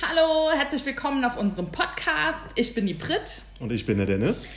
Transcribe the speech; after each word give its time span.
Hallo, 0.00 0.50
herzlich 0.56 0.86
willkommen 0.86 1.24
auf 1.24 1.36
unserem 1.36 1.72
Podcast. 1.72 2.46
Ich 2.54 2.72
bin 2.72 2.86
die 2.86 2.94
Brit. 2.94 3.42
Und 3.58 3.72
ich 3.72 3.84
bin 3.84 3.96
der 3.96 4.06
Dennis. 4.06 4.48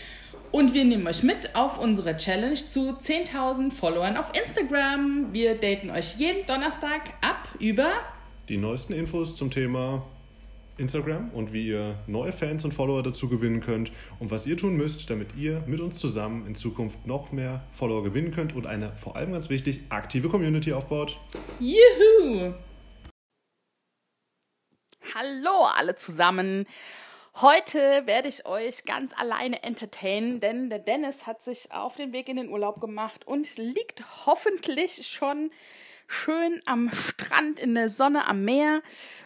Und 0.51 0.75
wir 0.75 0.85
nehmen 0.85 1.07
euch 1.07 1.23
mit 1.23 1.55
auf 1.55 1.79
unsere 1.79 2.15
Challenge 2.15 2.53
zu 2.53 2.91
10.000 2.91 3.71
Followern 3.71 4.17
auf 4.17 4.31
Instagram. 4.39 5.29
Wir 5.31 5.55
daten 5.55 5.89
euch 5.89 6.17
jeden 6.17 6.45
Donnerstag 6.45 7.01
ab 7.21 7.47
über 7.59 7.89
die 8.49 8.57
neuesten 8.57 8.93
Infos 8.93 9.35
zum 9.35 9.49
Thema 9.49 10.05
Instagram 10.77 11.31
und 11.31 11.53
wie 11.53 11.69
ihr 11.69 11.95
neue 12.05 12.31
Fans 12.31 12.63
und 12.63 12.73
Follower 12.73 13.01
dazu 13.01 13.27
gewinnen 13.27 13.61
könnt 13.61 13.91
und 14.19 14.29
was 14.29 14.45
ihr 14.45 14.57
tun 14.57 14.77
müsst, 14.77 15.09
damit 15.09 15.29
ihr 15.35 15.63
mit 15.65 15.79
uns 15.79 15.97
zusammen 15.97 16.45
in 16.45 16.53
Zukunft 16.53 17.07
noch 17.07 17.31
mehr 17.31 17.63
Follower 17.71 18.03
gewinnen 18.03 18.29
könnt 18.29 18.55
und 18.55 18.67
eine 18.67 18.95
vor 18.95 19.15
allem 19.15 19.31
ganz 19.31 19.49
wichtig 19.49 19.81
aktive 19.89 20.29
Community 20.29 20.71
aufbaut. 20.71 21.19
Juhu! 21.59 22.53
Hallo 25.13 25.65
alle 25.65 25.95
zusammen. 25.95 26.65
Heute 27.35 28.03
werde 28.05 28.29
ich 28.29 28.45
euch 28.45 28.85
ganz 28.85 29.11
alleine 29.17 29.61
entertainen, 29.61 30.39
denn 30.39 30.69
der 30.69 30.79
Dennis 30.79 31.27
hat 31.27 31.41
sich 31.41 31.73
auf 31.73 31.97
den 31.97 32.13
Weg 32.13 32.29
in 32.29 32.37
den 32.37 32.47
Urlaub 32.47 32.79
gemacht 32.79 33.27
und 33.27 33.57
liegt 33.57 34.25
hoffentlich 34.25 35.05
schon 35.07 35.51
schön 36.07 36.61
am 36.65 36.89
Strand 36.93 37.59
in 37.59 37.75
der 37.75 37.89
Sonne 37.89 38.25
am 38.25 38.45
Meer 38.45 38.81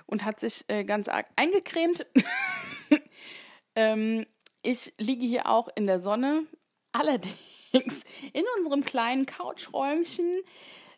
und 0.07 0.25
hat 0.25 0.39
sich 0.39 0.65
äh, 0.69 0.85
ganz 0.85 1.07
arg 1.07 1.27
eingecremt. 1.35 2.07
ähm, 3.75 4.25
ich 4.63 4.91
liege 4.97 5.25
hier 5.25 5.47
auch 5.47 5.67
in 5.75 5.85
der 5.85 5.99
Sonne, 5.99 6.47
allerdings 6.93 8.05
in 8.33 8.45
unserem 8.57 8.83
kleinen 8.83 9.27
Couchräumchen. 9.27 10.41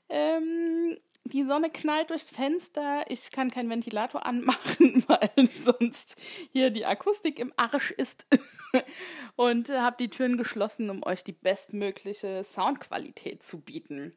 Ähm, 0.08 0.98
die 1.30 1.44
Sonne 1.44 1.70
knallt 1.70 2.10
durchs 2.10 2.30
Fenster. 2.30 3.06
Ich 3.10 3.32
kann 3.32 3.52
keinen 3.52 3.70
Ventilator 3.70 4.26
anmachen, 4.26 5.04
weil 5.08 5.32
sonst 5.62 6.16
hier 6.52 6.70
die 6.70 6.86
Akustik 6.86 7.40
im 7.40 7.54
Arsch 7.58 7.92
ist. 7.92 8.26
Und 9.36 9.70
äh, 9.70 9.80
habe 9.80 9.98
die 10.00 10.10
Türen 10.10 10.38
geschlossen, 10.38 10.90
um 10.90 11.04
euch 11.04 11.24
die 11.24 11.34
bestmögliche 11.34 12.44
Soundqualität 12.44 13.44
zu 13.44 13.62
bieten. 13.62 14.16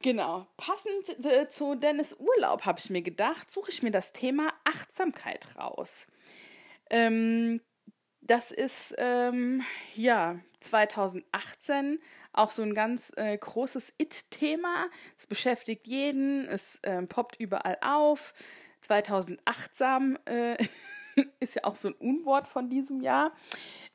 Genau. 0.00 0.46
Passend 0.56 1.24
äh, 1.24 1.48
zu 1.48 1.74
Dennis 1.76 2.14
Urlaub 2.18 2.66
habe 2.66 2.78
ich 2.78 2.90
mir 2.90 3.02
gedacht, 3.02 3.50
suche 3.50 3.70
ich 3.70 3.82
mir 3.82 3.90
das 3.90 4.12
Thema 4.12 4.52
Achtsamkeit 4.64 5.56
raus. 5.56 6.06
Ähm, 6.90 7.60
das 8.20 8.50
ist 8.50 8.94
ähm, 8.98 9.62
ja 9.94 10.38
2018 10.60 12.00
auch 12.34 12.50
so 12.50 12.62
ein 12.62 12.74
ganz 12.74 13.12
äh, 13.16 13.36
großes 13.36 13.94
It-Thema. 13.98 14.86
Es 15.18 15.26
beschäftigt 15.26 15.86
jeden, 15.86 16.46
es 16.46 16.80
äh, 16.82 17.02
poppt 17.02 17.36
überall 17.36 17.78
auf. 17.80 18.34
2008 18.82 19.80
äh, 20.26 20.56
ist 21.40 21.54
ja 21.54 21.64
auch 21.64 21.76
so 21.76 21.88
ein 21.88 21.94
Unwort 21.94 22.46
von 22.46 22.68
diesem 22.68 23.00
Jahr. 23.00 23.32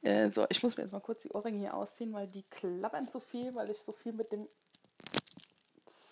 Äh, 0.02 0.30
so, 0.30 0.46
ich 0.50 0.64
muss 0.64 0.78
mir 0.78 0.84
jetzt 0.84 0.94
mal 0.94 1.00
kurz 1.00 1.24
die 1.24 1.32
Ohrringe 1.32 1.60
hier 1.60 1.74
ausziehen, 1.74 2.14
weil 2.14 2.28
die 2.28 2.44
klappern 2.44 3.08
so 3.12 3.20
viel, 3.20 3.54
weil 3.56 3.70
ich 3.70 3.80
so 3.80 3.92
viel 3.92 4.14
mit 4.14 4.32
dem 4.32 4.48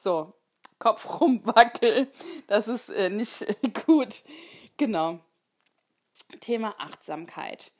so 0.01 0.33
Kopf 0.79 1.19
rumwackel. 1.19 2.07
Das 2.47 2.67
ist 2.67 2.89
äh, 2.89 3.09
nicht 3.09 3.45
gut. 3.85 4.23
Genau. 4.77 5.19
Thema 6.41 6.75
Achtsamkeit. 6.77 7.71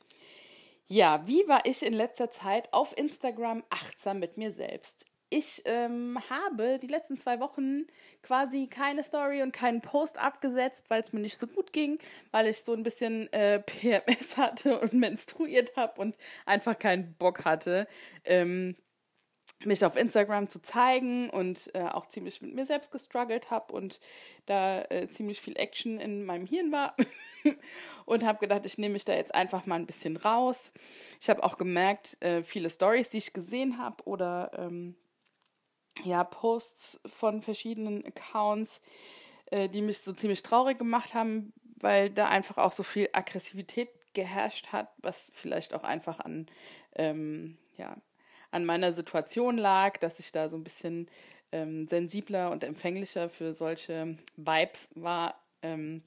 Ja, 0.90 1.22
wie 1.28 1.46
war 1.48 1.66
ich 1.66 1.84
in 1.84 1.94
letzter 1.94 2.32
Zeit 2.32 2.72
auf 2.74 2.98
Instagram 2.98 3.64
achtsam 3.70 4.20
mit 4.20 4.38
mir 4.38 4.52
selbst? 4.52 5.06
Ich 5.30 5.62
ähm, 5.66 6.18
habe 6.30 6.80
die 6.80 6.88
letzten 6.88 7.18
zwei 7.18 7.42
Wochen 7.42 7.86
quasi 8.24 8.68
keine 8.68 9.04
Story 9.04 9.42
und 9.44 9.52
keinen 9.52 9.82
Post 9.82 10.18
abgesetzt, 10.18 10.86
weil 10.90 11.02
es 11.02 11.12
mir 11.12 11.20
nicht 11.20 11.38
so 11.38 11.48
gut 11.48 11.74
ging, 11.74 12.00
weil 12.32 12.48
ich 12.48 12.64
so 12.64 12.72
ein 12.72 12.84
bisschen 12.84 13.32
äh, 13.34 13.60
PMS 13.66 14.38
hatte 14.38 14.80
und 14.80 14.94
menstruiert 14.94 15.76
habe 15.76 16.00
und 16.00 16.18
einfach 16.46 16.80
keinen 16.80 17.14
Bock 17.16 17.44
hatte, 17.44 17.88
ähm, 18.24 18.78
mich 19.66 19.84
auf 19.84 19.96
Instagram 19.96 20.50
zu 20.50 20.62
zeigen 20.62 21.30
und 21.30 21.74
äh, 21.74 21.82
auch 21.82 22.06
ziemlich 22.06 22.42
mit 22.42 22.54
mir 22.54 22.66
selbst 22.66 22.92
gestruggelt 22.92 23.50
habe 23.50 23.74
und 23.74 24.00
da 24.46 24.82
äh, 24.84 25.08
ziemlich 25.08 25.42
viel 25.42 25.58
Action 25.58 26.00
in 26.00 26.26
meinem 26.26 26.46
Hirn 26.46 26.72
war 26.72 26.96
und 28.06 28.24
habe 28.24 28.40
gedacht, 28.40 28.66
ich 28.66 28.78
nehme 28.78 28.94
mich 28.94 29.06
da 29.06 29.14
jetzt 29.14 29.34
einfach 29.34 29.66
mal 29.66 29.76
ein 29.76 29.88
bisschen 29.88 30.18
raus. 30.18 30.72
Ich 31.20 31.30
habe 31.30 31.44
auch 31.44 31.58
gemerkt, 31.58 32.22
äh, 32.22 32.44
viele 32.44 32.70
Stories, 32.70 33.10
die 33.10 33.18
ich 33.18 33.34
gesehen 33.34 33.78
habe 33.78 34.04
oder 34.06 34.52
ähm, 34.58 34.96
ja 36.04 36.24
Posts 36.24 37.02
von 37.06 37.42
verschiedenen 37.42 38.06
Accounts, 38.06 38.80
äh, 39.48 39.70
die 39.70 39.82
mich 39.82 40.00
so 40.00 40.14
ziemlich 40.14 40.44
traurig 40.44 40.78
gemacht 40.78 41.14
haben, 41.16 41.54
weil 41.80 42.10
da 42.12 42.28
einfach 42.28 42.58
auch 42.58 42.74
so 42.74 42.84
viel 42.84 43.10
Aggressivität 43.14 43.90
geherrscht 44.14 44.68
hat, 44.68 44.94
was 44.98 45.32
vielleicht 45.34 45.74
auch 45.74 45.84
einfach 45.84 46.20
an 46.20 46.48
ähm, 46.96 47.58
ja 47.78 47.98
an 48.52 48.66
meiner 48.66 48.94
Situation 48.94 49.58
lag, 49.58 49.98
dass 49.98 50.20
ich 50.20 50.32
da 50.32 50.50
so 50.50 50.58
ein 50.58 50.64
bisschen 50.64 51.08
ähm, 51.52 51.88
sensibler 51.88 52.52
und 52.52 52.64
empfänglicher 52.64 53.30
für 53.30 53.54
solche 53.54 54.18
Vibes 54.36 54.92
war. 54.96 55.42
Ähm, 55.62 56.04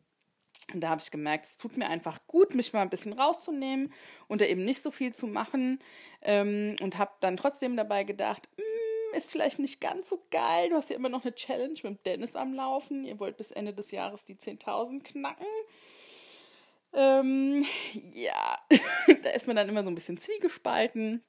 da 0.74 0.90
habe 0.90 1.00
ich 1.00 1.10
gemerkt, 1.10 1.46
es 1.46 1.56
tut 1.56 1.76
mir 1.76 1.88
einfach 1.88 2.26
gut, 2.26 2.54
mich 2.54 2.72
mal 2.72 2.82
ein 2.82 2.90
bisschen 2.90 3.12
rauszunehmen 3.12 3.92
und 4.28 4.40
da 4.40 4.44
eben 4.44 4.64
nicht 4.64 4.82
so 4.82 4.90
viel 4.90 5.12
zu 5.14 5.26
machen. 5.26 5.80
Ähm, 6.22 6.76
und 6.80 6.98
habe 6.98 7.12
dann 7.20 7.36
trotzdem 7.36 7.76
dabei 7.76 8.04
gedacht, 8.04 8.48
mm, 8.56 9.16
ist 9.16 9.30
vielleicht 9.30 9.58
nicht 9.58 9.80
ganz 9.80 10.08
so 10.08 10.22
geil. 10.30 10.68
Du 10.68 10.76
hast 10.76 10.90
ja 10.90 10.96
immer 10.96 11.08
noch 11.08 11.24
eine 11.24 11.34
Challenge 11.34 11.78
mit 11.82 12.04
Dennis 12.06 12.36
am 12.36 12.52
Laufen. 12.52 13.04
Ihr 13.04 13.18
wollt 13.18 13.36
bis 13.36 13.50
Ende 13.50 13.72
des 13.72 13.90
Jahres 13.90 14.24
die 14.24 14.36
10.000 14.36 15.02
knacken. 15.02 15.46
Ähm, 16.92 17.64
ja, 18.14 18.58
da 19.22 19.30
ist 19.30 19.46
man 19.46 19.56
dann 19.56 19.68
immer 19.68 19.82
so 19.82 19.90
ein 19.90 19.94
bisschen 19.94 20.18
zwiegespalten 20.18 21.22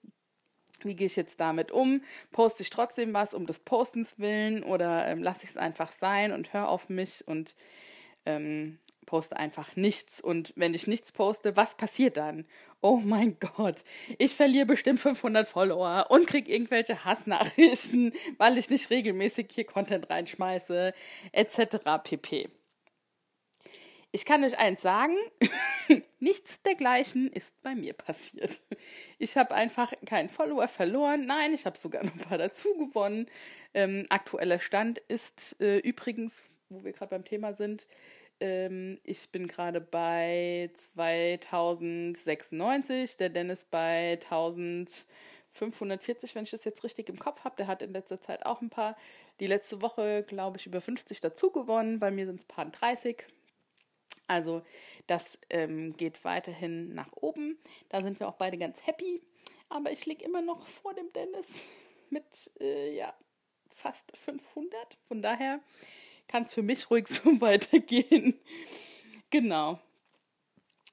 wie 0.85 0.95
gehe 0.95 1.07
ich 1.07 1.15
jetzt 1.15 1.39
damit 1.39 1.71
um? 1.71 2.01
Poste 2.31 2.63
ich 2.63 2.69
trotzdem 2.69 3.13
was 3.13 3.33
um 3.33 3.45
des 3.45 3.59
Postens 3.59 4.19
willen 4.19 4.63
oder 4.63 5.07
ähm, 5.07 5.21
lasse 5.23 5.43
ich 5.43 5.51
es 5.51 5.57
einfach 5.57 5.91
sein 5.91 6.31
und 6.31 6.53
höre 6.53 6.69
auf 6.69 6.89
mich 6.89 7.27
und 7.27 7.55
ähm, 8.25 8.79
poste 9.05 9.37
einfach 9.37 9.75
nichts. 9.75 10.21
Und 10.21 10.53
wenn 10.55 10.73
ich 10.73 10.87
nichts 10.87 11.11
poste, 11.11 11.57
was 11.57 11.75
passiert 11.75 12.17
dann? 12.17 12.45
Oh 12.81 12.97
mein 12.97 13.37
Gott, 13.57 13.83
ich 14.17 14.35
verliere 14.35 14.65
bestimmt 14.65 14.99
500 14.99 15.47
Follower 15.47 16.07
und 16.09 16.27
kriege 16.27 16.51
irgendwelche 16.51 17.03
Hassnachrichten, 17.05 18.13
weil 18.37 18.57
ich 18.57 18.69
nicht 18.69 18.89
regelmäßig 18.89 19.47
hier 19.51 19.65
Content 19.65 20.09
reinschmeiße, 20.09 20.93
etc. 21.31 21.77
pp. 22.03 22.49
Ich 24.13 24.25
kann 24.25 24.43
euch 24.43 24.59
eins 24.59 24.81
sagen, 24.81 25.15
nichts 26.21 26.61
dergleichen 26.61 27.31
ist 27.31 27.61
bei 27.61 27.75
mir 27.75 27.93
passiert. 27.93 28.61
Ich 29.19 29.37
habe 29.37 29.53
einfach 29.53 29.93
keinen 30.05 30.29
Follower 30.29 30.67
verloren. 30.67 31.25
Nein, 31.25 31.53
ich 31.53 31.65
habe 31.65 31.77
sogar 31.77 32.03
noch 32.03 32.13
ein 32.13 32.19
paar 32.19 32.37
dazu 32.37 32.73
gewonnen. 32.77 33.27
Ähm, 33.73 34.05
aktueller 34.09 34.59
Stand 34.59 34.99
ist 35.07 35.59
äh, 35.61 35.77
übrigens, 35.79 36.43
wo 36.69 36.83
wir 36.83 36.93
gerade 36.93 37.09
beim 37.09 37.25
Thema 37.25 37.53
sind, 37.53 37.87
ähm, 38.41 38.99
ich 39.03 39.31
bin 39.31 39.47
gerade 39.47 39.79
bei 39.79 40.69
2096, 40.73 43.17
der 43.17 43.29
Dennis 43.29 43.65
bei 43.65 44.13
1540, 44.13 46.35
wenn 46.35 46.43
ich 46.43 46.51
das 46.51 46.65
jetzt 46.65 46.83
richtig 46.83 47.09
im 47.09 47.19
Kopf 47.19 47.43
habe. 47.43 47.55
Der 47.57 47.67
hat 47.67 47.81
in 47.81 47.93
letzter 47.93 48.19
Zeit 48.19 48.45
auch 48.45 48.61
ein 48.61 48.69
paar. 48.69 48.97
Die 49.39 49.47
letzte 49.47 49.81
Woche, 49.81 50.23
glaube 50.27 50.57
ich, 50.57 50.67
über 50.67 50.81
50 50.81 51.21
dazu 51.21 51.51
gewonnen. 51.51 51.99
Bei 51.99 52.11
mir 52.11 52.25
sind 52.25 52.39
es 52.39 52.45
paar 52.45 52.65
30. 52.65 53.25
Also 54.31 54.61
das 55.07 55.37
ähm, 55.49 55.97
geht 55.97 56.23
weiterhin 56.23 56.93
nach 56.93 57.11
oben. 57.17 57.59
Da 57.89 57.99
sind 57.99 58.19
wir 58.21 58.29
auch 58.29 58.35
beide 58.37 58.57
ganz 58.57 58.85
happy. 58.87 59.21
Aber 59.67 59.91
ich 59.91 60.05
liege 60.05 60.23
immer 60.23 60.41
noch 60.41 60.65
vor 60.67 60.93
dem 60.93 61.11
Dennis 61.11 61.65
mit 62.09 62.51
äh, 62.61 62.95
ja, 62.95 63.13
fast 63.69 64.15
500. 64.17 64.97
Von 65.03 65.21
daher 65.21 65.59
kann 66.29 66.43
es 66.43 66.53
für 66.53 66.61
mich 66.61 66.89
ruhig 66.89 67.07
so 67.09 67.41
weitergehen. 67.41 68.39
genau. 69.29 69.79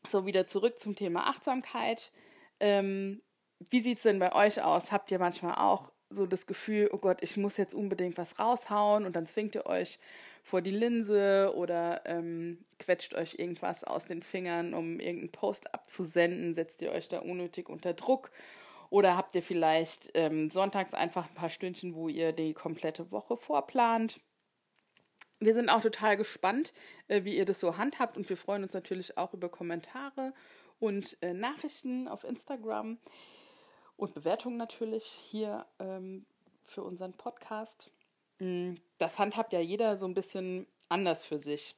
So, 0.06 0.26
wieder 0.26 0.49
zurück 0.49 0.81
zum 0.81 0.96
Thema 0.96 1.29
Achtsamkeit. 1.29 2.11
Ähm, 2.58 3.23
wie 3.70 3.81
sieht 3.81 3.99
es 3.99 4.02
denn 4.05 4.19
bei 4.19 4.32
euch 4.32 4.62
aus? 4.62 4.91
Habt 4.91 5.12
ihr 5.12 5.20
manchmal 5.20 5.55
auch 5.55 5.93
so 6.10 6.26
das 6.26 6.46
Gefühl, 6.46 6.88
oh 6.93 6.99
Gott, 6.99 7.22
ich 7.22 7.37
muss 7.37 7.56
jetzt 7.56 7.75
unbedingt 7.75 8.16
was 8.16 8.38
raushauen 8.38 9.05
und 9.05 9.14
dann 9.14 9.26
zwingt 9.26 9.55
ihr 9.55 9.66
euch 9.66 9.99
vor 10.43 10.62
die 10.62 10.70
Linse 10.70 11.52
oder 11.55 12.02
ähm, 12.06 12.64
quetscht 12.78 13.14
euch 13.14 13.34
irgendwas 13.38 13.84
aus 13.84 14.06
den 14.06 14.22
Fingern, 14.22 14.72
um 14.72 15.00
irgendeinen 15.00 15.32
Post 15.32 15.75
abzusenden, 15.75 16.55
setzt 16.55 16.81
ihr 16.82 16.93
euch 16.93 17.08
da 17.08 17.19
unnötig 17.19 17.69
unter 17.69 17.93
Druck 17.93 18.31
oder 18.90 19.16
habt 19.16 19.37
ihr 19.37 19.43
vielleicht 19.43 20.10
ähm, 20.14 20.50
sonntags 20.50 20.94
einfach 20.94 21.28
ein 21.28 21.34
paar 21.34 21.50
Stündchen, 21.50 21.94
wo 21.94 22.08
ihr 22.08 22.32
die 22.32 22.55
komplette 22.55 23.10
Woche 23.10 23.37
vorplant. 23.37 24.20
Wir 25.40 25.55
sind 25.55 25.69
auch 25.69 25.82
total 25.82 26.16
gespannt, 26.16 26.72
äh, 27.08 27.25
wie 27.25 27.37
ihr 27.37 27.44
das 27.44 27.60
so 27.60 27.76
handhabt 27.76 28.16
und 28.16 28.28
wir 28.28 28.37
freuen 28.37 28.62
uns 28.62 28.72
natürlich 28.72 29.19
auch 29.19 29.34
über 29.34 29.50
Kommentare 29.50 30.32
und 30.78 31.19
äh, 31.22 31.34
Nachrichten 31.34 32.08
auf 32.08 32.25
Instagram 32.25 32.99
und 33.98 34.14
Bewertungen 34.14 34.56
natürlich 34.56 35.04
hier 35.04 35.66
ähm, 35.80 36.24
für 36.64 36.82
unseren 36.82 37.12
Podcast. 37.12 37.90
Mm, 38.38 38.74
das 38.98 39.18
handhabt 39.18 39.52
ja 39.52 39.60
jeder 39.60 39.98
so 39.98 40.06
ein 40.06 40.14
bisschen 40.14 40.66
anders 40.88 41.26
für 41.26 41.38
sich. 41.40 41.74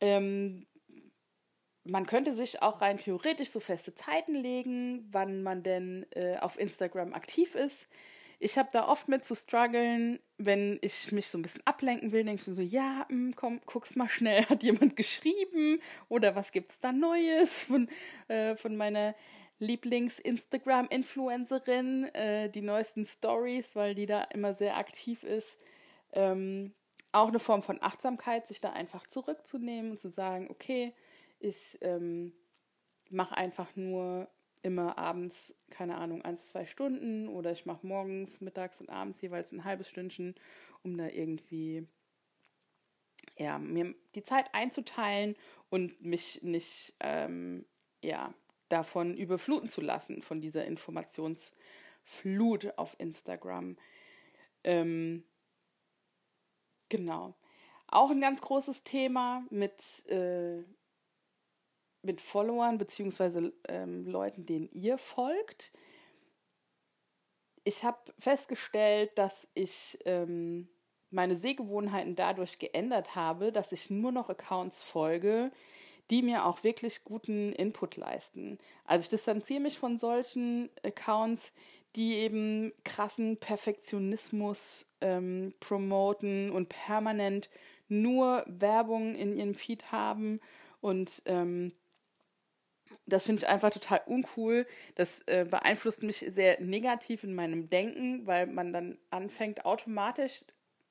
Ähm, 0.00 0.66
man 1.84 2.06
könnte 2.06 2.32
sich 2.32 2.62
auch 2.62 2.80
rein 2.80 2.96
theoretisch 2.96 3.50
so 3.50 3.60
feste 3.60 3.94
Zeiten 3.94 4.34
legen, 4.34 5.06
wann 5.10 5.42
man 5.42 5.62
denn 5.62 6.06
äh, 6.12 6.36
auf 6.38 6.58
Instagram 6.58 7.12
aktiv 7.12 7.54
ist. 7.54 7.88
Ich 8.38 8.58
habe 8.58 8.68
da 8.72 8.86
oft 8.86 9.08
mit 9.08 9.24
zu 9.24 9.34
strugglen, 9.34 10.20
wenn 10.36 10.78
ich 10.82 11.10
mich 11.10 11.28
so 11.28 11.38
ein 11.38 11.42
bisschen 11.42 11.66
ablenken 11.66 12.12
will, 12.12 12.22
denke 12.22 12.42
ich 12.42 12.46
mir 12.46 12.54
so, 12.54 12.62
ja, 12.62 13.06
hm, 13.08 13.34
komm, 13.34 13.60
guck's 13.66 13.96
mal 13.96 14.08
schnell, 14.08 14.44
hat 14.48 14.62
jemand 14.62 14.94
geschrieben 14.94 15.80
oder 16.08 16.36
was 16.36 16.52
gibt's 16.52 16.78
da 16.78 16.92
Neues 16.92 17.62
von, 17.62 17.88
äh, 18.28 18.54
von 18.54 18.76
meiner 18.76 19.14
Lieblings-Instagram-Influencerin, 19.58 22.04
äh, 22.14 22.50
die 22.50 22.62
neuesten 22.62 23.06
Stories, 23.06 23.76
weil 23.76 23.94
die 23.94 24.06
da 24.06 24.22
immer 24.24 24.54
sehr 24.54 24.76
aktiv 24.76 25.22
ist. 25.22 25.58
Ähm, 26.12 26.74
auch 27.12 27.28
eine 27.28 27.38
Form 27.38 27.62
von 27.62 27.80
Achtsamkeit, 27.82 28.46
sich 28.46 28.60
da 28.60 28.72
einfach 28.72 29.06
zurückzunehmen 29.06 29.92
und 29.92 30.00
zu 30.00 30.08
sagen, 30.08 30.48
okay, 30.50 30.92
ich 31.38 31.78
ähm, 31.80 32.32
mache 33.10 33.36
einfach 33.36 33.74
nur 33.76 34.28
immer 34.62 34.98
abends, 34.98 35.54
keine 35.70 35.96
Ahnung, 35.96 36.22
eins, 36.22 36.48
zwei 36.48 36.66
Stunden 36.66 37.28
oder 37.28 37.52
ich 37.52 37.66
mache 37.66 37.86
morgens, 37.86 38.40
mittags 38.40 38.80
und 38.80 38.90
abends 38.90 39.20
jeweils 39.20 39.52
ein 39.52 39.64
halbes 39.64 39.88
Stündchen, 39.88 40.34
um 40.82 40.96
da 40.96 41.08
irgendwie 41.08 41.86
ja, 43.38 43.58
mir 43.58 43.94
die 44.14 44.22
Zeit 44.22 44.46
einzuteilen 44.52 45.36
und 45.70 46.02
mich 46.02 46.42
nicht 46.42 46.94
ähm, 47.00 47.64
ja, 48.02 48.34
davon 48.68 49.16
überfluten 49.16 49.68
zu 49.68 49.80
lassen, 49.80 50.22
von 50.22 50.40
dieser 50.40 50.64
Informationsflut 50.64 52.76
auf 52.76 52.96
Instagram. 52.98 53.76
Ähm, 54.64 55.24
genau. 56.88 57.34
Auch 57.88 58.10
ein 58.10 58.20
ganz 58.20 58.42
großes 58.42 58.82
Thema 58.82 59.44
mit 59.50 60.04
äh, 60.08 60.64
mit 62.06 62.20
Followern 62.20 62.78
beziehungsweise 62.78 63.52
ähm, 63.68 64.06
Leuten, 64.06 64.46
denen 64.46 64.70
ihr 64.72 64.96
folgt. 64.96 65.72
Ich 67.64 67.84
habe 67.84 67.98
festgestellt, 68.18 69.10
dass 69.18 69.50
ich 69.54 69.98
ähm, 70.04 70.68
meine 71.10 71.36
Sehgewohnheiten 71.36 72.14
dadurch 72.14 72.58
geändert 72.58 73.16
habe, 73.16 73.52
dass 73.52 73.72
ich 73.72 73.90
nur 73.90 74.12
noch 74.12 74.30
Accounts 74.30 74.82
folge, 74.82 75.50
die 76.10 76.22
mir 76.22 76.46
auch 76.46 76.62
wirklich 76.62 77.04
guten 77.04 77.52
Input 77.52 77.96
leisten. 77.96 78.58
Also 78.84 79.04
ich 79.04 79.08
distanziere 79.08 79.60
mich 79.60 79.78
von 79.78 79.98
solchen 79.98 80.70
Accounts, 80.84 81.52
die 81.96 82.14
eben 82.14 82.72
krassen 82.84 83.38
Perfektionismus 83.38 84.88
ähm, 85.00 85.54
promoten 85.60 86.50
und 86.50 86.68
permanent 86.68 87.48
nur 87.88 88.44
Werbung 88.46 89.14
in 89.14 89.36
ihrem 89.36 89.54
Feed 89.54 89.90
haben 89.92 90.40
und 90.80 91.22
ähm, 91.26 91.72
das 93.06 93.24
finde 93.24 93.42
ich 93.42 93.48
einfach 93.48 93.70
total 93.70 94.02
uncool. 94.06 94.66
Das 94.94 95.22
äh, 95.22 95.46
beeinflusst 95.48 96.02
mich 96.02 96.24
sehr 96.28 96.60
negativ 96.60 97.24
in 97.24 97.34
meinem 97.34 97.68
Denken, 97.68 98.26
weil 98.26 98.46
man 98.46 98.72
dann 98.72 98.98
anfängt 99.10 99.64
automatisch, 99.64 100.44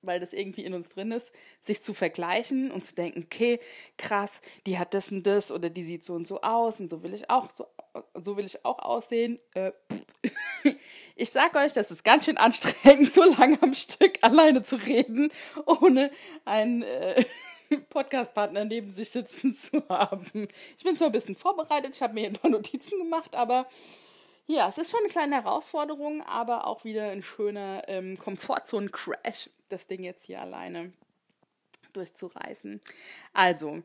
weil 0.05 0.19
das 0.19 0.33
irgendwie 0.33 0.63
in 0.63 0.73
uns 0.73 0.89
drin 0.89 1.11
ist, 1.11 1.33
sich 1.61 1.83
zu 1.83 1.93
vergleichen 1.93 2.71
und 2.71 2.85
zu 2.85 2.95
denken, 2.95 3.23
okay, 3.25 3.59
krass, 3.97 4.41
die 4.65 4.77
hat 4.77 4.93
das 4.93 5.11
und 5.11 5.23
das 5.23 5.51
oder 5.51 5.69
die 5.69 5.83
sieht 5.83 6.05
so 6.05 6.13
und 6.13 6.27
so 6.27 6.41
aus 6.41 6.79
und 6.79 6.89
so 6.89 7.03
will 7.03 7.13
ich 7.13 7.29
auch 7.29 7.49
so, 7.49 7.67
so 8.21 8.37
will 8.37 8.45
ich 8.45 8.63
auch 8.65 8.79
aussehen. 8.79 9.39
Äh, 9.53 9.71
ich 11.15 11.29
sag 11.29 11.55
euch, 11.55 11.73
das 11.73 11.91
ist 11.91 12.03
ganz 12.03 12.25
schön 12.25 12.37
anstrengend, 12.37 13.13
so 13.13 13.23
lange 13.23 13.61
am 13.61 13.73
Stück 13.73 14.17
alleine 14.21 14.63
zu 14.63 14.75
reden, 14.77 15.31
ohne 15.65 16.11
ein 16.45 16.83
äh, 16.83 17.23
Podcast-Partner 17.89 18.65
neben 18.65 18.91
sich 18.91 19.09
sitzen 19.09 19.55
zu 19.55 19.83
haben. 19.89 20.47
Ich 20.77 20.83
bin 20.83 20.95
zwar 20.97 21.09
ein 21.09 21.13
bisschen 21.13 21.35
vorbereitet, 21.35 21.95
ich 21.95 22.01
habe 22.01 22.13
mir 22.13 22.27
ein 22.27 22.33
paar 22.33 22.51
Notizen 22.51 22.97
gemacht, 22.99 23.35
aber 23.35 23.67
ja, 24.47 24.69
es 24.69 24.77
ist 24.77 24.91
schon 24.91 24.99
eine 25.01 25.09
kleine 25.09 25.35
Herausforderung, 25.35 26.21
aber 26.21 26.67
auch 26.67 26.83
wieder 26.83 27.09
ein 27.09 27.23
schöner 27.23 27.83
ähm, 27.87 28.17
Komfortzonen-Crash, 28.17 29.49
das 29.69 29.87
Ding 29.87 30.03
jetzt 30.03 30.25
hier 30.25 30.41
alleine 30.41 30.93
durchzureißen. 31.93 32.81
Also, 33.33 33.81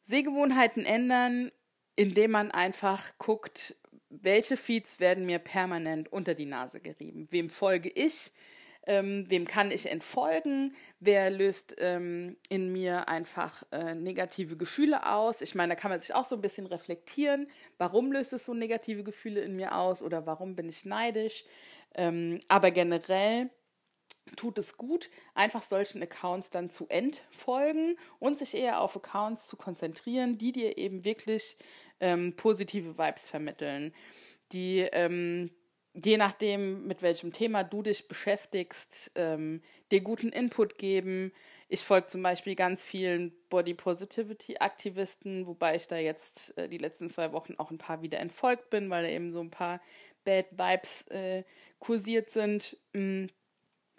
Sehgewohnheiten 0.00 0.84
ändern, 0.84 1.50
indem 1.96 2.30
man 2.30 2.50
einfach 2.50 3.18
guckt, 3.18 3.74
welche 4.10 4.56
Feeds 4.56 5.00
werden 5.00 5.26
mir 5.26 5.38
permanent 5.38 6.10
unter 6.12 6.34
die 6.34 6.46
Nase 6.46 6.80
gerieben. 6.80 7.26
Wem 7.30 7.50
folge 7.50 7.88
ich? 7.88 8.30
Ähm, 8.88 9.26
wem 9.28 9.46
kann 9.46 9.70
ich 9.70 9.90
entfolgen, 9.90 10.74
wer 10.98 11.30
löst 11.30 11.76
ähm, 11.78 12.38
in 12.48 12.72
mir 12.72 13.06
einfach 13.06 13.62
äh, 13.70 13.94
negative 13.94 14.56
Gefühle 14.56 15.06
aus. 15.06 15.42
Ich 15.42 15.54
meine, 15.54 15.74
da 15.74 15.80
kann 15.80 15.90
man 15.90 16.00
sich 16.00 16.14
auch 16.14 16.24
so 16.24 16.34
ein 16.34 16.40
bisschen 16.40 16.66
reflektieren, 16.66 17.48
warum 17.76 18.10
löst 18.10 18.32
es 18.32 18.46
so 18.46 18.54
negative 18.54 19.04
Gefühle 19.04 19.42
in 19.42 19.56
mir 19.56 19.76
aus 19.76 20.02
oder 20.02 20.24
warum 20.24 20.56
bin 20.56 20.70
ich 20.70 20.86
neidisch. 20.86 21.44
Ähm, 21.94 22.40
aber 22.48 22.70
generell 22.70 23.50
tut 24.36 24.58
es 24.58 24.78
gut, 24.78 25.10
einfach 25.34 25.62
solchen 25.62 26.02
Accounts 26.02 26.50
dann 26.50 26.70
zu 26.70 26.88
entfolgen 26.88 27.96
und 28.18 28.38
sich 28.38 28.54
eher 28.54 28.80
auf 28.80 28.96
Accounts 28.96 29.48
zu 29.48 29.58
konzentrieren, 29.58 30.38
die 30.38 30.52
dir 30.52 30.78
eben 30.78 31.04
wirklich 31.04 31.58
ähm, 32.00 32.34
positive 32.36 32.96
Vibes 32.96 33.26
vermitteln, 33.26 33.92
die 34.52 34.80
ähm, 34.92 35.50
je 35.94 36.16
nachdem, 36.16 36.86
mit 36.86 37.02
welchem 37.02 37.32
Thema 37.32 37.64
du 37.64 37.82
dich 37.82 38.08
beschäftigst, 38.08 39.10
ähm, 39.14 39.62
dir 39.90 40.00
guten 40.00 40.28
Input 40.28 40.78
geben. 40.78 41.32
Ich 41.68 41.80
folge 41.80 42.06
zum 42.06 42.22
Beispiel 42.22 42.54
ganz 42.54 42.84
vielen 42.84 43.32
Body 43.48 43.74
Positivity 43.74 44.58
Aktivisten, 44.58 45.46
wobei 45.46 45.76
ich 45.76 45.86
da 45.86 45.96
jetzt 45.96 46.56
äh, 46.56 46.68
die 46.68 46.78
letzten 46.78 47.10
zwei 47.10 47.32
Wochen 47.32 47.54
auch 47.58 47.70
ein 47.70 47.78
paar 47.78 48.02
wieder 48.02 48.18
entfolgt 48.18 48.70
bin, 48.70 48.90
weil 48.90 49.04
da 49.04 49.10
eben 49.10 49.32
so 49.32 49.40
ein 49.40 49.50
paar 49.50 49.80
Bad 50.24 50.46
Vibes 50.52 51.06
äh, 51.08 51.44
kursiert 51.78 52.30
sind. 52.30 52.76
Mm, 52.92 53.26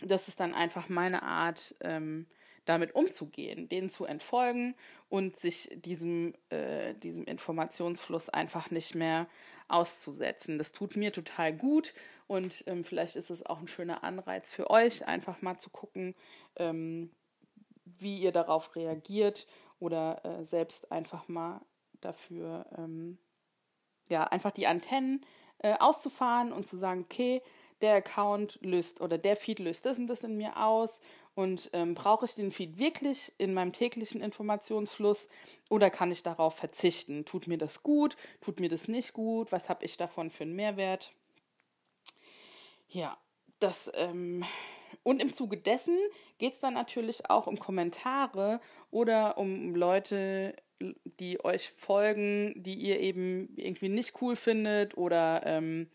das 0.02 0.28
ist 0.28 0.40
dann 0.40 0.54
einfach 0.54 0.90
meine 0.90 1.24
Art, 1.24 1.76
ähm, 1.82 2.28
damit 2.70 2.94
umzugehen, 2.94 3.68
denen 3.68 3.90
zu 3.90 4.06
entfolgen 4.06 4.76
und 5.10 5.36
sich 5.36 5.72
diesem, 5.74 6.36
äh, 6.50 6.94
diesem 6.94 7.26
Informationsfluss 7.26 8.30
einfach 8.30 8.70
nicht 8.70 8.94
mehr 8.94 9.28
auszusetzen. 9.68 10.60
Das 10.60 10.72
tut 10.72 10.96
mir 10.96 11.12
total 11.12 11.52
gut 11.52 11.96
und 12.28 12.64
ähm, 12.68 12.84
vielleicht 12.84 13.16
ist 13.16 13.32
es 13.32 13.44
auch 13.44 13.60
ein 13.60 13.68
schöner 13.68 14.04
Anreiz 14.04 14.52
für 14.52 14.70
euch, 14.70 15.08
einfach 15.08 15.42
mal 15.42 15.58
zu 15.58 15.72
gucken, 15.72 16.14
ähm, 16.58 17.10
wie 17.86 18.20
ihr 18.20 18.32
darauf 18.32 18.76
reagiert 18.76 19.48
oder 19.80 20.24
äh, 20.24 20.46
selbst 20.46 20.92
einfach 20.92 21.28
mal 21.28 21.62
dafür, 22.02 22.68
ähm, 22.78 23.18
ja, 24.10 24.26
einfach 24.26 24.52
die 24.52 24.68
Antennen 24.68 25.26
äh, 25.58 25.74
auszufahren 25.80 26.52
und 26.52 26.68
zu 26.68 26.78
sagen, 26.78 27.02
okay, 27.02 27.42
der 27.82 27.96
Account 27.96 28.60
löst 28.62 29.02
oder 29.02 29.18
der 29.18 29.36
Feed 29.36 29.60
löst 29.60 29.86
das 29.86 30.00
und 30.00 30.08
das 30.08 30.24
in 30.24 30.38
mir 30.38 30.58
aus 30.58 31.02
und 31.36 31.70
ähm, 31.74 31.96
brauche 31.96 32.26
ich 32.26 32.36
den 32.36 32.52
Feed 32.52 32.78
wirklich 32.78 33.32
in 33.38 33.54
meinem 33.54 33.72
täglichen 33.72 34.22
Informationsfluss 34.22 35.30
oder 35.70 35.90
kann 35.90 36.12
ich 36.12 36.24
darauf 36.24 36.56
verzichten? 36.56 37.26
Tut 37.26 37.48
mir 37.48 37.58
das 37.58 37.84
gut? 37.84 38.18
Tut 38.42 38.60
mir 38.60 38.70
das 38.70 38.88
nicht 38.88 39.14
gut? 39.14 39.52
Was 39.52 39.70
habe 39.70 39.86
ich 39.86 39.98
davon 39.98 40.30
für 40.30 40.44
einen 40.44 40.56
Mehrwert? 40.56 41.14
Ja, 42.90 43.18
das 43.60 43.92
ähm, 43.96 44.44
und 45.04 45.22
im 45.22 45.34
Zuge 45.34 45.58
dessen 45.58 45.98
geht 46.38 46.54
es 46.54 46.60
dann 46.60 46.74
natürlich 46.74 47.30
auch 47.30 47.48
um 47.48 47.58
Kommentare 47.58 48.60
oder 48.92 49.38
um 49.38 49.76
Leute, 49.76 50.56
die 51.20 51.44
euch 51.44 51.70
folgen, 51.70 52.54
die 52.56 52.76
ihr 52.76 53.00
eben 53.00 53.54
irgendwie 53.56 53.90
nicht 53.90 54.22
cool 54.22 54.36
findet 54.36 54.98
oder 54.98 55.44
ähm, 55.46 55.90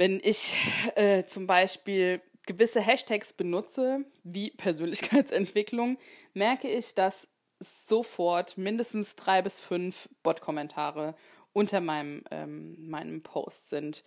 wenn 0.00 0.18
ich 0.24 0.56
äh, 0.94 1.24
zum 1.26 1.46
Beispiel 1.46 2.22
gewisse 2.46 2.80
Hashtags 2.80 3.34
benutze, 3.34 4.06
wie 4.24 4.50
Persönlichkeitsentwicklung, 4.50 5.98
merke 6.32 6.68
ich, 6.68 6.94
dass 6.94 7.28
sofort 7.58 8.56
mindestens 8.56 9.14
drei 9.14 9.42
bis 9.42 9.58
fünf 9.58 10.08
Bot-Kommentare 10.22 11.14
unter 11.52 11.82
meinem, 11.82 12.24
ähm, 12.30 12.88
meinem 12.88 13.22
Post 13.22 13.68
sind. 13.68 14.02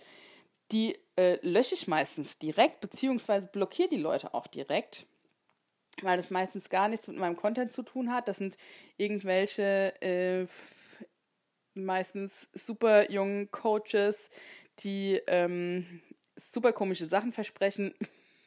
Die 0.71 0.97
äh, 1.15 1.37
lösche 1.43 1.75
ich 1.75 1.87
meistens 1.87 2.39
direkt, 2.39 2.79
beziehungsweise 2.79 3.47
blockiere 3.49 3.89
die 3.89 3.97
Leute 3.97 4.33
auch 4.33 4.47
direkt, 4.47 5.05
weil 6.01 6.17
das 6.17 6.31
meistens 6.31 6.71
gar 6.71 6.87
nichts 6.87 7.07
mit 7.07 7.17
meinem 7.17 7.35
Content 7.35 7.71
zu 7.71 7.83
tun 7.83 8.11
hat. 8.11 8.27
Das 8.27 8.37
sind 8.37 8.57
irgendwelche 8.97 9.93
äh, 10.01 10.47
meistens 11.75 12.49
super 12.53 13.11
jungen 13.11 13.51
Coaches, 13.51 14.31
die 14.83 15.21
ähm, 15.27 16.01
super 16.35 16.73
komische 16.73 17.05
Sachen 17.05 17.31
versprechen, 17.31 17.93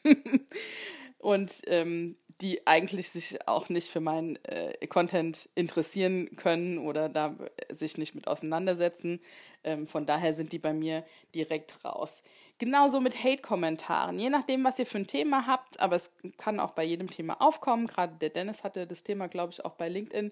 und 1.18 1.62
ähm, 1.66 2.16
die 2.40 2.66
eigentlich 2.66 3.08
sich 3.10 3.48
auch 3.48 3.68
nicht 3.68 3.88
für 3.88 4.00
meinen 4.00 4.36
äh, 4.44 4.86
Content 4.86 5.48
interessieren 5.54 6.36
können 6.36 6.78
oder 6.78 7.08
da 7.08 7.34
sich 7.70 7.96
nicht 7.96 8.14
mit 8.14 8.28
auseinandersetzen. 8.28 9.20
Ähm, 9.64 9.86
von 9.86 10.06
daher 10.06 10.32
sind 10.34 10.52
die 10.52 10.58
bei 10.58 10.74
mir 10.74 11.04
direkt 11.34 11.84
raus. 11.84 12.22
Genauso 12.58 13.00
mit 13.00 13.24
Hate-Kommentaren. 13.24 14.18
Je 14.18 14.30
nachdem, 14.30 14.64
was 14.64 14.78
ihr 14.78 14.86
für 14.86 14.98
ein 14.98 15.06
Thema 15.06 15.46
habt, 15.46 15.80
aber 15.80 15.96
es 15.96 16.14
kann 16.36 16.60
auch 16.60 16.72
bei 16.72 16.84
jedem 16.84 17.10
Thema 17.10 17.40
aufkommen. 17.40 17.86
Gerade 17.86 18.16
der 18.16 18.30
Dennis 18.30 18.64
hatte 18.64 18.86
das 18.86 19.02
Thema, 19.02 19.28
glaube 19.28 19.52
ich, 19.52 19.64
auch 19.64 19.74
bei 19.74 19.88
LinkedIn. 19.88 20.30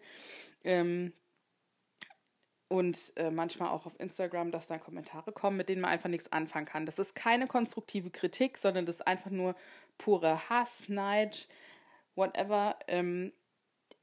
Ähm, 0.62 1.12
und 2.68 3.12
äh, 3.16 3.30
manchmal 3.30 3.68
auch 3.68 3.86
auf 3.86 3.98
Instagram, 3.98 4.50
dass 4.50 4.68
dann 4.68 4.80
Kommentare 4.80 5.32
kommen, 5.32 5.56
mit 5.56 5.68
denen 5.68 5.82
man 5.82 5.90
einfach 5.90 6.08
nichts 6.08 6.32
anfangen 6.32 6.66
kann. 6.66 6.86
Das 6.86 6.98
ist 6.98 7.14
keine 7.14 7.46
konstruktive 7.46 8.10
Kritik, 8.10 8.58
sondern 8.58 8.86
das 8.86 8.96
ist 8.96 9.06
einfach 9.06 9.30
nur 9.30 9.54
pure 9.98 10.48
Hass, 10.48 10.88
Neid, 10.88 11.48
whatever. 12.14 12.76
Ähm, 12.88 13.32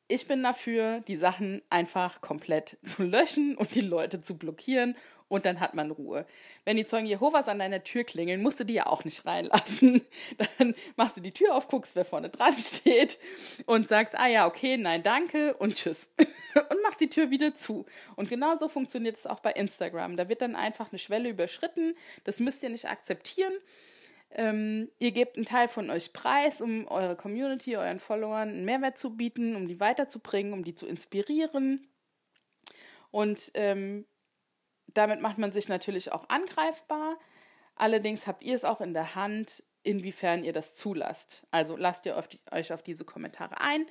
ich 0.08 0.27
bin 0.27 0.44
dafür, 0.44 1.00
die 1.01 1.15
Sachen 1.15 1.62
einfach 1.70 2.22
komplett 2.22 2.77
zu 2.84 3.03
löschen 3.03 3.56
und 3.58 3.75
die 3.75 3.82
Leute 3.82 4.22
zu 4.22 4.38
blockieren 4.38 4.96
und 5.32 5.46
dann 5.46 5.62
hat 5.62 5.76
man 5.76 5.92
Ruhe. 5.92 6.26
Wenn 6.66 6.76
die 6.76 6.84
Zeugen 6.84 7.06
Jehovas 7.06 7.48
an 7.48 7.58
deiner 7.58 7.86
Tür 7.86 8.04
klingeln, 8.04 8.42
musst 8.42 8.60
du 8.60 8.66
die 8.66 8.74
ja 8.74 8.88
auch 8.88 9.06
nicht 9.06 9.26
reinlassen. 9.26 10.02
Dann 10.58 10.76
machst 10.98 11.16
du 11.16 11.22
die 11.22 11.32
Tür 11.32 11.56
auf, 11.56 11.70
guckst, 11.70 11.96
wer 11.96 12.04
vorne 12.04 12.28
dran 12.28 12.54
steht 12.60 13.18
und 13.66 13.88
sagst, 13.88 14.14
ah 14.20 14.28
ja, 14.28 14.46
okay, 14.46 14.76
nein, 14.76 15.04
danke 15.04 15.54
und 15.54 15.76
tschüss. 15.76 16.14
Und 16.54 16.84
machst 16.84 17.00
die 17.00 17.10
Tür 17.10 17.30
wieder 17.30 17.56
zu. 17.56 17.86
Und 18.18 18.28
genauso 18.28 18.68
funktioniert 18.68 19.16
es 19.16 19.26
auch 19.26 19.40
bei 19.40 19.54
Instagram. 19.54 20.18
Da 20.18 20.28
wird 20.28 20.42
dann 20.42 20.58
einfach 20.58 20.92
eine 20.92 21.00
Schwelle 21.00 21.30
überschritten. 21.30 21.96
Das 22.26 22.42
müsst 22.42 22.62
ihr 22.62 22.70
nicht 22.70 22.90
akzeptieren. 22.90 23.54
Ähm, 24.32 24.90
ihr 25.00 25.14
gebt 25.14 25.38
einen 25.38 25.46
Teil 25.46 25.70
von 25.70 25.90
euch 25.90 26.12
preis, 26.12 26.60
um 26.60 26.90
eure 26.90 27.16
Community, 27.16 27.78
euren 27.78 28.00
Followern 28.00 28.50
einen 28.50 28.66
Mehrwert 28.66 28.98
zu 28.98 29.16
bieten, 29.16 29.56
um 29.56 29.70
die 29.70 29.80
weiterzubringen, 29.80 30.52
um 30.52 30.66
die 30.66 30.76
zu 30.76 30.88
inspirieren. 30.88 31.88
Und 33.12 33.52
ähm, 33.54 34.06
damit 34.93 35.21
macht 35.21 35.38
man 35.38 35.51
sich 35.51 35.69
natürlich 35.69 36.12
auch 36.12 36.29
angreifbar. 36.29 37.17
Allerdings 37.75 38.27
habt 38.27 38.43
ihr 38.43 38.55
es 38.55 38.65
auch 38.65 38.81
in 38.81 38.93
der 38.93 39.15
Hand, 39.15 39.63
inwiefern 39.83 40.43
ihr 40.43 40.53
das 40.53 40.75
zulasst. 40.75 41.48
Also 41.51 41.75
lasst 41.75 42.05
ihr 42.05 42.17
auf 42.17 42.27
die, 42.27 42.39
euch 42.51 42.71
auf 42.71 42.83
diese 42.83 43.05
Kommentare 43.05 43.60
ein 43.60 43.86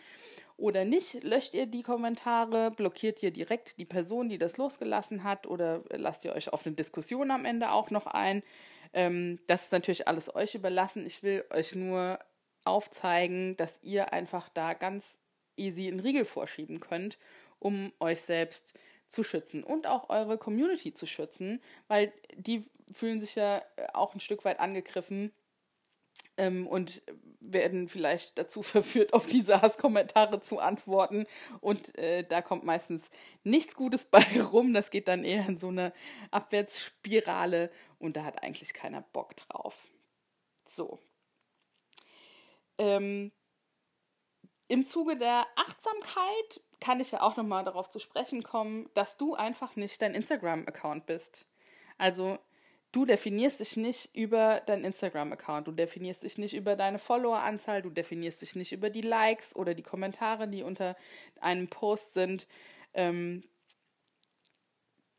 oder 0.56 0.84
nicht. 0.84 1.22
Löscht 1.24 1.54
ihr 1.54 1.66
die 1.66 1.82
Kommentare, 1.82 2.70
blockiert 2.70 3.22
ihr 3.22 3.32
direkt 3.32 3.78
die 3.78 3.84
Person, 3.84 4.28
die 4.28 4.38
das 4.38 4.56
losgelassen 4.56 5.24
hat 5.24 5.46
oder 5.46 5.82
lasst 5.90 6.24
ihr 6.24 6.34
euch 6.34 6.52
auf 6.52 6.66
eine 6.66 6.76
Diskussion 6.76 7.30
am 7.30 7.44
Ende 7.44 7.72
auch 7.72 7.90
noch 7.90 8.06
ein. 8.06 8.42
Ähm, 8.92 9.40
das 9.46 9.64
ist 9.64 9.72
natürlich 9.72 10.06
alles 10.06 10.34
euch 10.34 10.54
überlassen. 10.54 11.06
Ich 11.06 11.22
will 11.22 11.44
euch 11.50 11.74
nur 11.74 12.18
aufzeigen, 12.64 13.56
dass 13.56 13.82
ihr 13.82 14.12
einfach 14.12 14.48
da 14.50 14.74
ganz 14.74 15.18
easy 15.56 15.88
einen 15.88 16.00
Riegel 16.00 16.24
vorschieben 16.24 16.80
könnt, 16.80 17.18
um 17.58 17.92
euch 18.00 18.22
selbst 18.22 18.78
zu 19.10 19.24
schützen 19.24 19.64
und 19.64 19.86
auch 19.86 20.08
eure 20.08 20.38
Community 20.38 20.94
zu 20.94 21.06
schützen, 21.06 21.60
weil 21.88 22.12
die 22.34 22.64
fühlen 22.92 23.20
sich 23.20 23.34
ja 23.34 23.62
auch 23.92 24.14
ein 24.14 24.20
Stück 24.20 24.44
weit 24.44 24.60
angegriffen 24.60 25.32
ähm, 26.36 26.66
und 26.66 27.02
werden 27.40 27.88
vielleicht 27.88 28.38
dazu 28.38 28.62
verführt, 28.62 29.12
auf 29.12 29.26
diese 29.26 29.62
Hasskommentare 29.62 30.40
zu 30.40 30.58
antworten. 30.58 31.26
Und 31.60 31.96
äh, 31.98 32.24
da 32.24 32.40
kommt 32.40 32.64
meistens 32.64 33.10
nichts 33.44 33.74
Gutes 33.74 34.04
bei 34.06 34.24
rum. 34.52 34.72
Das 34.72 34.90
geht 34.90 35.08
dann 35.08 35.24
eher 35.24 35.46
in 35.46 35.58
so 35.58 35.68
eine 35.68 35.92
Abwärtsspirale 36.30 37.70
und 37.98 38.16
da 38.16 38.24
hat 38.24 38.42
eigentlich 38.42 38.72
keiner 38.72 39.02
Bock 39.02 39.36
drauf. 39.36 39.88
So. 40.66 41.00
Ähm, 42.78 43.32
Im 44.68 44.86
Zuge 44.86 45.16
der 45.16 45.46
Achtsamkeit 45.56 46.62
kann 46.80 47.00
ich 47.00 47.12
ja 47.12 47.20
auch 47.20 47.36
nochmal 47.36 47.64
darauf 47.64 47.90
zu 47.90 47.98
sprechen 47.98 48.42
kommen, 48.42 48.88
dass 48.94 49.16
du 49.16 49.34
einfach 49.34 49.76
nicht 49.76 50.00
dein 50.02 50.14
Instagram-Account 50.14 51.06
bist. 51.06 51.46
Also 51.98 52.38
du 52.92 53.04
definierst 53.04 53.60
dich 53.60 53.76
nicht 53.76 54.14
über 54.16 54.62
dein 54.66 54.84
Instagram-Account, 54.84 55.68
du 55.68 55.72
definierst 55.72 56.22
dich 56.22 56.38
nicht 56.38 56.54
über 56.54 56.76
deine 56.76 56.98
Follower-Anzahl, 56.98 57.82
du 57.82 57.90
definierst 57.90 58.42
dich 58.42 58.56
nicht 58.56 58.72
über 58.72 58.90
die 58.90 59.02
Likes 59.02 59.54
oder 59.54 59.74
die 59.74 59.82
Kommentare, 59.82 60.48
die 60.48 60.62
unter 60.62 60.96
einem 61.40 61.68
Post 61.68 62.14
sind. 62.14 62.46
Ähm, 62.94 63.44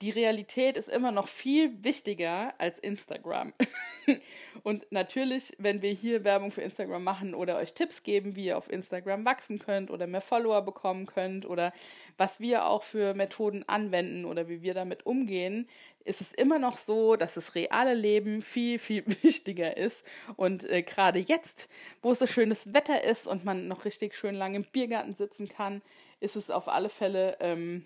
die 0.02 0.10
Realität 0.10 0.78
ist 0.78 0.90
immer 0.90 1.12
noch 1.12 1.28
viel 1.28 1.84
wichtiger 1.84 2.56
als 2.58 2.80
Instagram. 2.80 3.54
und 4.64 4.92
natürlich, 4.92 5.54
wenn 5.58 5.82
wir 5.82 5.92
hier 5.92 6.24
Werbung 6.24 6.52
für 6.52 6.62
Instagram 6.62 7.04
machen 7.04 7.34
oder 7.34 7.58
euch 7.58 7.74
Tipps 7.74 8.04
geben, 8.04 8.36
wie 8.36 8.46
ihr 8.46 8.58
auf 8.58 8.72
Instagram 8.72 9.26
wachsen 9.26 9.60
könnt 9.60 9.92
oder 9.92 10.08
mehr 10.08 10.22
Follower 10.22 10.62
bekommen 10.62 11.06
könnt 11.06 11.46
oder 11.46 11.74
was 12.18 12.40
wir 12.40 12.66
auch 12.66 12.84
für 12.84 13.14
Methoden 13.14 13.68
anwenden 13.68 14.26
oder 14.26 14.48
wie 14.48 14.62
wir 14.62 14.74
damit 14.74 15.06
umgehen, 15.06 15.68
ist 16.04 16.22
es 16.22 16.34
immer 16.34 16.60
noch 16.60 16.78
so, 16.78 17.16
dass 17.16 17.36
das 17.36 17.56
reale 17.56 17.94
Leben 17.94 18.42
viel, 18.42 18.80
viel 18.80 19.04
wichtiger 19.24 19.78
ist. 19.78 20.06
Und 20.36 20.70
äh, 20.70 20.82
gerade 20.84 21.20
jetzt, 21.20 21.70
wo 22.02 22.12
es 22.12 22.20
so 22.20 22.28
schönes 22.28 22.74
Wetter 22.74 23.04
ist 23.04 23.28
und 23.28 23.46
man 23.46 23.68
noch 23.68 23.86
richtig 23.86 24.16
schön 24.16 24.36
lange 24.36 24.58
im 24.58 24.66
Biergarten 24.66 25.14
sitzen 25.14 25.48
kann, 25.48 25.82
ist 26.20 26.36
es 26.36 26.50
auf 26.50 26.68
alle 26.68 26.90
Fälle. 26.90 27.38
Ähm, 27.40 27.86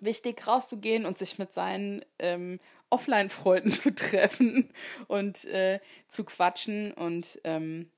wichtig, 0.00 0.46
rauszugehen 0.46 1.06
und 1.06 1.18
sich 1.18 1.38
mit 1.38 1.52
seinen 1.52 2.04
ähm, 2.18 2.58
Offline-Freunden 2.90 3.72
zu 3.72 3.94
treffen 3.94 4.70
und 5.08 5.44
äh, 5.46 5.80
zu 6.08 6.24
quatschen. 6.24 6.92
Und 6.92 7.40
ähm, 7.44 7.90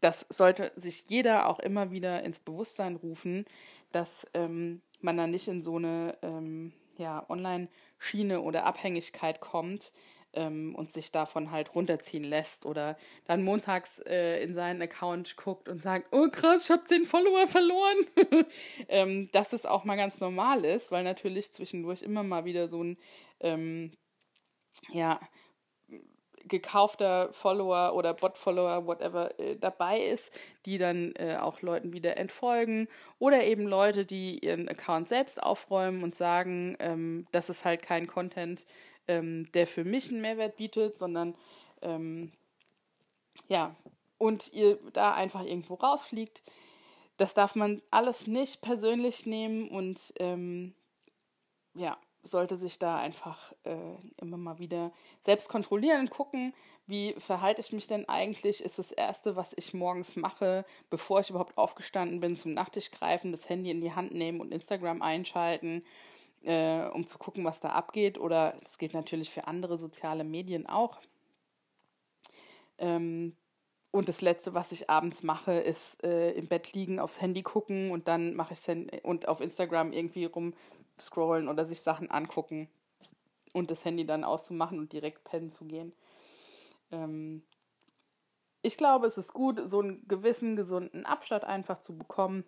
das 0.00 0.26
sollte 0.28 0.72
sich 0.76 1.04
jeder 1.08 1.48
auch 1.48 1.58
immer 1.58 1.90
wieder 1.90 2.22
ins 2.22 2.38
Bewusstsein 2.38 2.96
rufen, 2.96 3.44
dass 3.92 4.26
ähm, 4.34 4.82
man 5.00 5.16
da 5.16 5.26
nicht 5.26 5.48
in 5.48 5.62
so 5.62 5.76
eine 5.76 6.16
ähm, 6.22 6.72
ja, 6.96 7.28
Online-Schiene 7.28 8.40
oder 8.40 8.64
Abhängigkeit 8.64 9.40
kommt, 9.40 9.92
ähm, 10.34 10.74
und 10.74 10.92
sich 10.92 11.10
davon 11.10 11.50
halt 11.50 11.74
runterziehen 11.74 12.24
lässt 12.24 12.66
oder 12.66 12.96
dann 13.24 13.42
montags 13.42 13.98
äh, 14.00 14.42
in 14.42 14.54
seinen 14.54 14.82
Account 14.82 15.36
guckt 15.36 15.68
und 15.68 15.82
sagt, 15.82 16.08
oh 16.12 16.28
krass, 16.30 16.64
ich 16.64 16.70
habe 16.70 16.86
den 16.88 17.04
Follower 17.04 17.46
verloren. 17.46 17.96
ähm, 18.88 19.30
dass 19.32 19.52
es 19.52 19.66
auch 19.66 19.84
mal 19.84 19.96
ganz 19.96 20.20
normal 20.20 20.64
ist, 20.64 20.92
weil 20.92 21.04
natürlich 21.04 21.52
zwischendurch 21.52 22.02
immer 22.02 22.22
mal 22.22 22.44
wieder 22.44 22.68
so 22.68 22.82
ein, 22.82 22.98
ähm, 23.40 23.92
ja, 24.90 25.20
gekaufter 26.48 27.32
Follower 27.32 27.94
oder 27.94 28.14
Bot-Follower, 28.14 28.86
whatever, 28.86 29.38
äh, 29.38 29.56
dabei 29.56 30.00
ist, 30.00 30.36
die 30.66 30.78
dann 30.78 31.14
äh, 31.16 31.36
auch 31.40 31.62
Leuten 31.62 31.92
wieder 31.92 32.16
entfolgen 32.16 32.88
oder 33.18 33.44
eben 33.44 33.66
Leute, 33.66 34.04
die 34.04 34.38
ihren 34.38 34.68
Account 34.68 35.08
selbst 35.08 35.42
aufräumen 35.42 36.02
und 36.02 36.16
sagen, 36.16 36.76
ähm, 36.80 37.26
das 37.32 37.50
ist 37.50 37.64
halt 37.64 37.82
kein 37.82 38.06
Content, 38.06 38.66
ähm, 39.06 39.50
der 39.52 39.66
für 39.66 39.84
mich 39.84 40.10
einen 40.10 40.20
Mehrwert 40.20 40.56
bietet, 40.56 40.98
sondern 40.98 41.34
ähm, 41.82 42.32
ja, 43.48 43.76
und 44.16 44.52
ihr 44.52 44.78
da 44.92 45.12
einfach 45.14 45.44
irgendwo 45.44 45.74
rausfliegt. 45.74 46.42
Das 47.18 47.34
darf 47.34 47.54
man 47.54 47.82
alles 47.90 48.26
nicht 48.26 48.62
persönlich 48.62 49.26
nehmen 49.26 49.68
und 49.68 50.12
ähm, 50.18 50.74
ja, 51.74 51.98
sollte 52.30 52.56
sich 52.56 52.78
da 52.78 52.96
einfach 52.96 53.52
äh, 53.64 53.76
immer 54.16 54.36
mal 54.36 54.58
wieder 54.58 54.92
selbst 55.20 55.48
kontrollieren 55.48 56.00
und 56.00 56.10
gucken, 56.10 56.54
wie 56.86 57.14
verhalte 57.18 57.60
ich 57.60 57.72
mich 57.72 57.86
denn 57.86 58.08
eigentlich? 58.08 58.62
Ist 58.62 58.78
das 58.78 58.92
Erste, 58.92 59.36
was 59.36 59.52
ich 59.56 59.74
morgens 59.74 60.16
mache, 60.16 60.64
bevor 60.88 61.20
ich 61.20 61.30
überhaupt 61.30 61.58
aufgestanden 61.58 62.20
bin, 62.20 62.36
zum 62.36 62.54
Nachttisch 62.54 62.90
greifen, 62.90 63.30
das 63.30 63.48
Handy 63.48 63.70
in 63.70 63.80
die 63.80 63.92
Hand 63.92 64.14
nehmen 64.14 64.40
und 64.40 64.52
Instagram 64.52 65.02
einschalten 65.02 65.82
äh, 66.42 66.86
um 66.88 67.06
zu 67.06 67.18
gucken, 67.18 67.44
was 67.44 67.60
da 67.60 67.70
abgeht. 67.70 68.18
Oder 68.18 68.56
das 68.62 68.78
geht 68.78 68.94
natürlich 68.94 69.30
für 69.30 69.46
andere 69.46 69.78
soziale 69.78 70.24
Medien 70.24 70.66
auch. 70.66 71.00
Ähm, 72.78 73.36
und 73.90 74.08
das 74.08 74.20
Letzte, 74.20 74.54
was 74.54 74.72
ich 74.72 74.90
abends 74.90 75.22
mache, 75.22 75.52
ist 75.52 76.02
äh, 76.04 76.32
im 76.32 76.46
Bett 76.46 76.74
liegen, 76.74 77.00
aufs 77.00 77.20
Handy 77.20 77.42
gucken 77.42 77.90
und 77.90 78.06
dann 78.06 78.34
mache 78.34 78.54
ich 78.54 79.02
und 79.02 79.28
auf 79.28 79.40
Instagram 79.40 79.92
irgendwie 79.92 80.28
rumscrollen 80.98 81.48
oder 81.48 81.64
sich 81.64 81.80
Sachen 81.80 82.10
angucken 82.10 82.68
und 83.52 83.70
das 83.70 83.84
Handy 83.84 84.04
dann 84.04 84.24
auszumachen 84.24 84.78
und 84.78 84.92
direkt 84.92 85.24
pennen 85.24 85.50
zu 85.50 85.64
gehen. 85.64 85.92
Ähm, 86.90 87.42
ich 88.62 88.76
glaube, 88.76 89.06
es 89.06 89.18
ist 89.18 89.32
gut, 89.32 89.60
so 89.64 89.80
einen 89.80 90.06
gewissen 90.08 90.56
gesunden 90.56 91.06
Abstand 91.06 91.44
einfach 91.44 91.78
zu 91.78 91.96
bekommen 91.96 92.44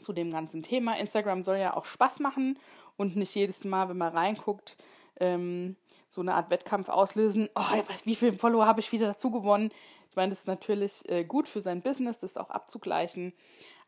zu 0.00 0.12
dem 0.12 0.30
ganzen 0.30 0.62
Thema. 0.62 0.98
Instagram 0.98 1.42
soll 1.42 1.56
ja 1.56 1.74
auch 1.74 1.84
Spaß 1.84 2.18
machen 2.18 2.58
und 2.96 3.16
nicht 3.16 3.34
jedes 3.34 3.64
Mal, 3.64 3.88
wenn 3.88 3.96
man 3.96 4.12
reinguckt, 4.12 4.76
ähm, 5.18 5.76
so 6.08 6.20
eine 6.20 6.34
Art 6.34 6.50
Wettkampf 6.50 6.88
auslösen. 6.88 7.48
Oh, 7.54 7.82
wie 8.04 8.16
viele 8.16 8.34
Follower 8.34 8.66
habe 8.66 8.80
ich 8.80 8.92
wieder 8.92 9.06
dazu 9.06 9.30
gewonnen? 9.30 9.70
Ich 10.10 10.16
meine, 10.16 10.30
das 10.30 10.40
ist 10.40 10.46
natürlich 10.46 11.08
äh, 11.08 11.24
gut 11.24 11.48
für 11.48 11.62
sein 11.62 11.80
Business, 11.82 12.20
das 12.20 12.36
auch 12.36 12.50
abzugleichen. 12.50 13.32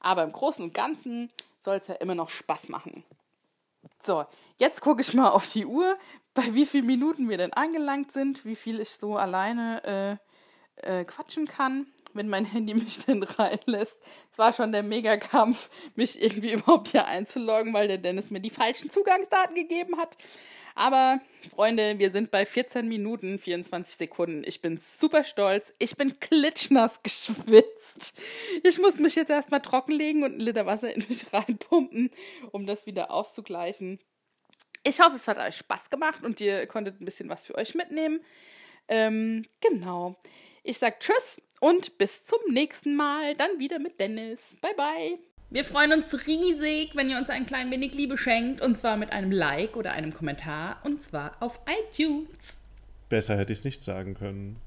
Aber 0.00 0.22
im 0.22 0.32
Großen 0.32 0.64
und 0.64 0.74
Ganzen 0.74 1.30
soll 1.58 1.76
es 1.76 1.88
ja 1.88 1.94
immer 1.96 2.14
noch 2.14 2.30
Spaß 2.30 2.68
machen. 2.68 3.04
So, 4.02 4.24
jetzt 4.56 4.80
gucke 4.80 5.02
ich 5.02 5.14
mal 5.14 5.28
auf 5.28 5.50
die 5.50 5.66
Uhr, 5.66 5.96
bei 6.34 6.54
wie 6.54 6.66
vielen 6.66 6.86
Minuten 6.86 7.28
wir 7.28 7.38
denn 7.38 7.52
angelangt 7.52 8.12
sind, 8.12 8.44
wie 8.44 8.56
viel 8.56 8.80
ich 8.80 8.90
so 8.90 9.16
alleine 9.16 10.20
äh, 10.82 11.00
äh, 11.00 11.04
quatschen 11.04 11.46
kann 11.46 11.86
wenn 12.14 12.28
mein 12.28 12.44
Handy 12.44 12.74
mich 12.74 13.04
denn 13.04 13.22
reinlässt. 13.22 13.98
Es 14.30 14.38
war 14.38 14.52
schon 14.52 14.72
der 14.72 14.82
Megakampf, 14.82 15.70
mich 15.94 16.20
irgendwie 16.20 16.52
überhaupt 16.52 16.88
hier 16.88 17.06
einzuloggen, 17.06 17.72
weil 17.72 17.88
der 17.88 17.98
Dennis 17.98 18.30
mir 18.30 18.40
die 18.40 18.50
falschen 18.50 18.90
Zugangsdaten 18.90 19.54
gegeben 19.54 19.96
hat. 19.98 20.16
Aber, 20.78 21.20
Freunde, 21.50 21.98
wir 21.98 22.12
sind 22.12 22.30
bei 22.30 22.46
14 22.46 22.86
Minuten, 22.86 23.40
24 23.40 23.96
Sekunden. 23.96 24.44
Ich 24.46 24.62
bin 24.62 24.78
super 24.78 25.24
stolz. 25.24 25.74
Ich 25.80 25.96
bin 25.96 26.20
klitschnass 26.20 27.02
geschwitzt. 27.02 28.16
Ich 28.62 28.78
muss 28.78 29.00
mich 29.00 29.16
jetzt 29.16 29.30
erstmal 29.30 29.60
trockenlegen 29.60 30.22
und 30.22 30.34
ein 30.34 30.40
Liter 30.40 30.66
Wasser 30.66 30.94
in 30.94 31.04
mich 31.08 31.26
reinpumpen, 31.32 32.10
um 32.52 32.64
das 32.64 32.86
wieder 32.86 33.10
auszugleichen. 33.10 33.98
Ich 34.84 35.00
hoffe, 35.00 35.16
es 35.16 35.26
hat 35.26 35.38
euch 35.38 35.56
Spaß 35.56 35.90
gemacht 35.90 36.22
und 36.22 36.40
ihr 36.40 36.64
konntet 36.68 37.00
ein 37.00 37.04
bisschen 37.04 37.28
was 37.28 37.42
für 37.42 37.56
euch 37.56 37.74
mitnehmen. 37.74 38.20
Ähm, 38.86 39.44
genau. 39.60 40.14
Ich 40.62 40.78
sag 40.78 41.00
Tschüss 41.00 41.42
und 41.58 41.98
bis 41.98 42.24
zum 42.24 42.38
nächsten 42.52 42.94
Mal. 42.94 43.34
Dann 43.34 43.58
wieder 43.58 43.80
mit 43.80 43.98
Dennis. 43.98 44.56
Bye, 44.60 44.74
bye. 44.76 45.27
Wir 45.50 45.64
freuen 45.64 45.94
uns 45.94 46.26
riesig, 46.26 46.90
wenn 46.94 47.08
ihr 47.08 47.16
uns 47.16 47.30
ein 47.30 47.46
klein 47.46 47.70
wenig 47.70 47.94
Liebe 47.94 48.18
schenkt. 48.18 48.60
Und 48.60 48.78
zwar 48.78 48.98
mit 48.98 49.12
einem 49.12 49.32
Like 49.32 49.76
oder 49.76 49.92
einem 49.92 50.12
Kommentar. 50.12 50.76
Und 50.84 51.02
zwar 51.02 51.36
auf 51.40 51.60
iTunes. 51.66 52.60
Besser 53.08 53.38
hätte 53.38 53.54
ich 53.54 53.60
es 53.60 53.64
nicht 53.64 53.82
sagen 53.82 54.14
können. 54.14 54.60